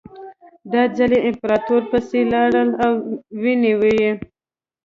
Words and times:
دا 0.71 0.81
ځل 0.97 1.11
یې 1.15 1.21
امپراتور 1.29 1.81
پسې 1.91 2.19
لاړل 2.31 2.69
او 2.83 2.93
ونیو 3.41 3.81
یې. 3.99 4.11